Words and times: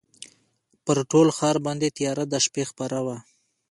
پر 0.85 0.97
ټول 1.11 1.27
ښار 1.37 1.57
باندي 1.65 1.89
تیاره 1.97 2.25
د 2.27 2.33
شپې 2.45 2.63
خپره 2.71 2.97
وه 3.05 3.17